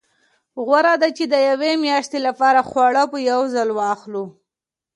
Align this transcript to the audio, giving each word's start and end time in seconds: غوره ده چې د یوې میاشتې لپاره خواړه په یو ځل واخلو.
غوره 0.65 0.95
ده 1.01 1.09
چې 1.17 1.23
د 1.33 1.35
یوې 1.49 1.71
میاشتې 1.85 2.19
لپاره 2.27 2.59
خواړه 2.69 3.03
په 3.11 3.17
یو 3.29 3.41
ځل 3.53 3.69
واخلو. 3.79 4.25